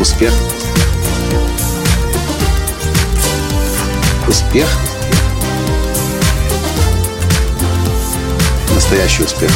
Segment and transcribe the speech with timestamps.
[0.00, 0.32] Успех.
[4.26, 4.66] Успех.
[8.74, 9.50] Настоящий успех.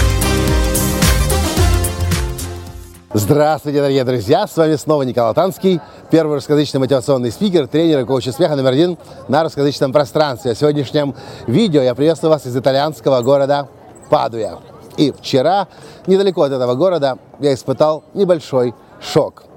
[3.15, 4.47] Здравствуйте, дорогие друзья!
[4.47, 5.81] С вами снова Николай Танский,
[6.11, 10.53] первый русскоязычный мотивационный спикер, тренер и коуч успеха номер один на русскоязычном пространстве.
[10.53, 11.15] В сегодняшнем
[11.47, 13.69] видео я приветствую вас из итальянского города
[14.11, 14.59] Падуя.
[14.99, 15.69] И вчера,
[16.07, 19.45] недалеко от этого города, я испытал небольшой шок–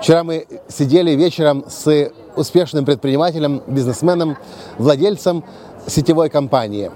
[0.00, 4.38] Вчера мы сидели вечером с успешным предпринимателем, бизнесменом,
[4.78, 5.44] владельцем
[5.86, 6.90] сетевой компании.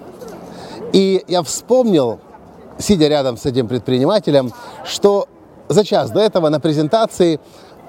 [0.94, 2.18] И я вспомнил,
[2.78, 4.52] сидя рядом с этим предпринимателем,
[4.86, 5.28] что
[5.68, 7.40] за час до этого на презентации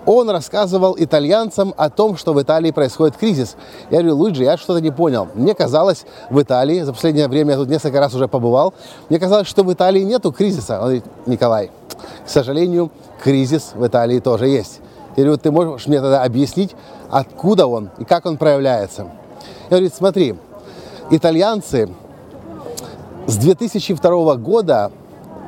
[0.05, 3.55] он рассказывал итальянцам о том, что в Италии происходит кризис.
[3.91, 5.29] Я говорю, Луиджи, я что-то не понял.
[5.33, 8.73] Мне казалось, в Италии, за последнее время я тут несколько раз уже побывал,
[9.07, 10.73] мне казалось, что в Италии нету кризиса.
[10.75, 11.71] Он говорит, Николай,
[12.25, 12.91] к сожалению,
[13.23, 14.81] кризис в Италии тоже есть.
[15.15, 16.75] Я говорю, ты можешь мне тогда объяснить,
[17.09, 19.07] откуда он и как он проявляется?
[19.69, 20.35] Я говорю, смотри,
[21.09, 21.89] итальянцы
[23.27, 24.91] с 2002 года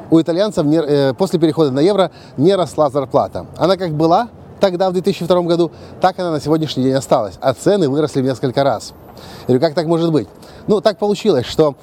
[0.10, 3.46] у итальянцев не, э, после перехода на евро не росла зарплата.
[3.58, 5.72] Она как была тогда, в 2002 году,
[6.02, 7.36] так она на сегодняшний день осталась.
[7.42, 8.94] А цены выросли в несколько раз.
[9.42, 10.28] Я говорю, как так может быть?
[10.68, 11.76] Ну, так получилось, что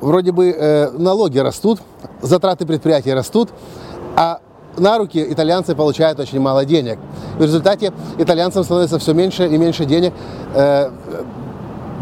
[0.00, 1.80] вроде бы э, налоги растут,
[2.22, 3.50] затраты предприятий растут,
[4.16, 4.40] а
[4.78, 6.98] на руки итальянцы получают очень мало денег.
[7.38, 10.12] В результате итальянцам становится все меньше и меньше денег
[10.54, 10.90] э,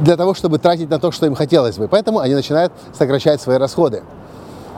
[0.00, 1.88] для того, чтобы тратить на то, что им хотелось бы.
[1.88, 4.02] Поэтому они начинают сокращать свои расходы.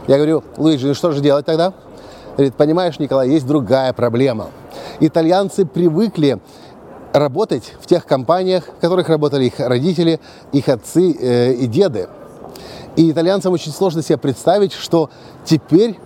[0.06, 1.72] Я говорю, Луиджи, ну что же делать тогда?
[2.36, 4.48] Говорит, понимаешь, Николай, есть другая проблема.
[5.00, 6.38] Итальянцы привыкли
[7.12, 10.20] работать в тех компаниях, в которых работали их родители,
[10.52, 12.08] их отцы э, и деды.
[12.94, 15.10] И итальянцам очень сложно себе представить, что
[15.44, 15.98] теперь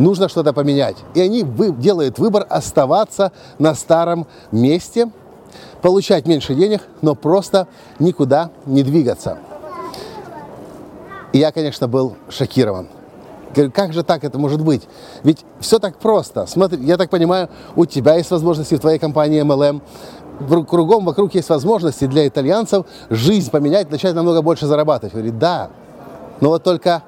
[0.00, 0.96] нужно что-то поменять.
[1.14, 5.10] И они вы, делают выбор оставаться на старом месте,
[5.82, 7.68] получать меньше денег, но просто
[7.98, 9.38] никуда не двигаться.
[11.32, 12.88] И я, конечно, был шокирован.
[13.54, 14.86] Говорю, как же так это может быть?
[15.22, 16.46] Ведь все так просто.
[16.46, 19.82] Смотри, я так понимаю, у тебя есть возможности в твоей компании MLM.
[20.66, 25.12] Кругом вокруг есть возможности для итальянцев жизнь поменять, начать намного больше зарабатывать.
[25.12, 25.70] Говорит, да,
[26.40, 27.02] но вот только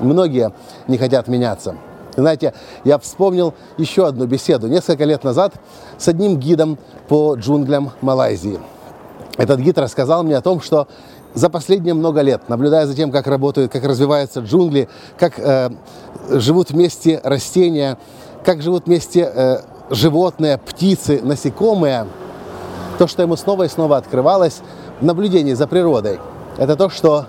[0.00, 0.52] многие
[0.86, 1.76] не хотят меняться.
[2.18, 2.52] Знаете,
[2.82, 5.54] я вспомнил еще одну беседу несколько лет назад
[5.98, 8.58] с одним гидом по джунглям Малайзии.
[9.36, 10.88] Этот гид рассказал мне о том, что
[11.34, 15.70] за последние много лет, наблюдая за тем, как работают, как развиваются джунгли, как э,
[16.28, 17.98] живут вместе растения,
[18.44, 19.58] как живут вместе э,
[19.90, 22.08] животные, птицы, насекомые,
[22.98, 24.60] то, что ему снова и снова открывалось
[25.00, 26.18] в наблюдении за природой,
[26.56, 27.26] это то, что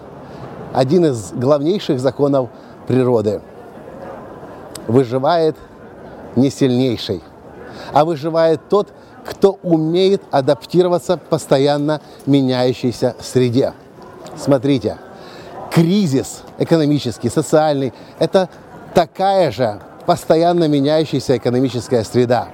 [0.73, 2.49] один из главнейших законов
[2.87, 3.41] природы–
[4.89, 5.55] выживает
[6.35, 7.21] не сильнейший,
[7.93, 8.89] а выживает тот,
[9.23, 13.73] кто умеет адаптироваться в постоянно меняющейся среде.
[14.35, 14.97] Смотрите,
[15.71, 18.49] кризис экономический, социальный– это
[18.93, 22.47] такая же постоянно меняющаяся экономическая среда.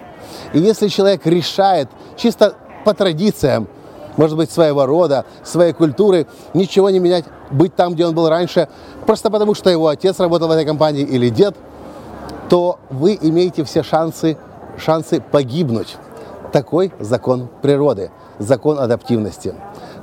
[0.52, 1.88] И если человек решает
[2.18, 3.70] чисто по традициям,
[4.18, 8.68] может быть, своего рода, своей культуры, ничего не менять, быть там, где он был раньше,
[9.06, 11.56] просто потому что его отец работал в этой компании или дед–
[12.50, 14.38] то вы имеете все шансы,
[14.78, 15.98] шансы погибнуть.
[16.52, 19.54] Такой закон природы, закон адаптивности.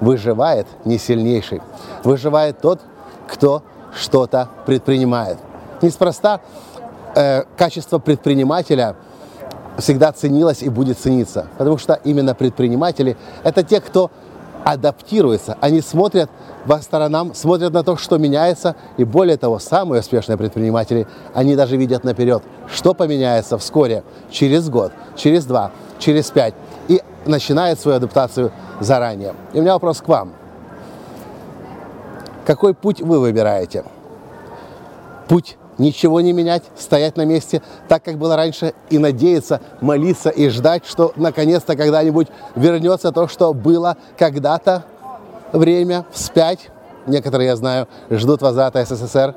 [0.01, 1.63] Выживает не сильнейший,
[2.05, 2.81] выживает тот,
[3.29, 3.63] кто
[3.95, 5.39] что-то предпринимает.
[5.81, 6.41] Неспроста
[7.15, 8.97] э, качество предпринимателя
[9.79, 14.11] всегда ценилось и будет цениться, потому что именно предприниматели– это те, кто
[14.65, 16.31] адаптируется, они смотрят
[16.67, 21.77] по сторонам, смотрят на то, что меняется, и более того, самые успешные предприниматели, они даже
[21.77, 26.55] видят наперед, что поменяется вскоре, через год, через два, через пять,
[26.89, 29.35] и начинают свою адаптацию заранее.
[29.53, 30.33] И у меня вопрос к вам.
[32.45, 33.85] Какой путь вы выбираете?
[35.29, 40.49] Путь ничего не менять, стоять на месте, так как было раньше, и надеяться, молиться и
[40.49, 44.85] ждать, что наконец-то когда-нибудь вернется то, что было когда-то
[45.53, 46.71] время вспять.
[47.07, 49.35] Некоторые, я знаю, ждут возврата СССР.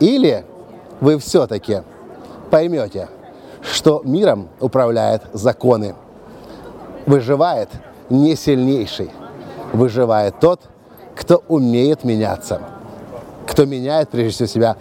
[0.00, 0.44] Или
[1.00, 1.82] вы все-таки
[2.50, 3.08] поймете,
[3.62, 5.94] что миром управляют законы.
[7.06, 7.68] Выживает
[8.08, 9.10] не сильнейший,
[9.72, 10.60] выживает тот,
[11.14, 12.60] кто умеет меняться,
[13.46, 14.76] кто меняет прежде всего себя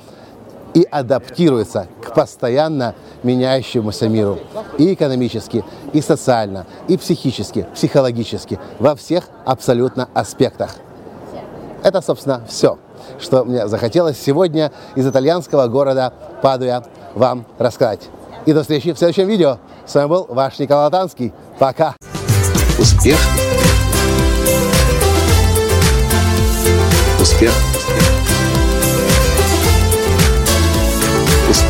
[0.73, 4.39] и адаптируется к постоянно меняющемуся миру.
[4.77, 10.75] И экономически, и социально, и психически, психологически, во всех абсолютно аспектах.
[11.83, 12.77] Это, собственно, все,
[13.19, 16.83] что мне захотелось сегодня из итальянского города Падуя
[17.13, 18.01] вам рассказать.
[18.45, 19.57] И до встречи в следующем видео.
[19.85, 21.33] С вами был ваш Николай Латанский.
[21.59, 21.95] Пока.
[22.77, 23.17] Успех.
[27.21, 27.72] Успех.